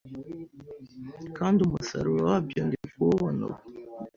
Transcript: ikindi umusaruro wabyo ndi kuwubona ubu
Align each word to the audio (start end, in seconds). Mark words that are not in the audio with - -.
ikindi 1.27 1.59
umusaruro 1.67 2.19
wabyo 2.29 2.59
ndi 2.65 2.77
kuwubona 2.91 3.41
ubu 3.49 3.59